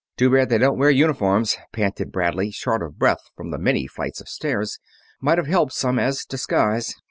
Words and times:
"Too 0.17 0.31
bad 0.31 0.49
they 0.49 0.57
don't 0.57 0.79
wear 0.79 0.89
uniforms," 0.89 1.57
panted 1.71 2.11
Bradley, 2.11 2.49
short 2.49 2.81
of 2.81 2.97
breath 2.97 3.29
from 3.35 3.51
the 3.51 3.59
many 3.59 3.85
flights 3.85 4.19
of 4.19 4.27
stairs. 4.27 4.79
"Might 5.21 5.37
have 5.37 5.45
helped 5.45 5.73
some 5.73 5.99
as 5.99 6.25
disguise." 6.25 6.95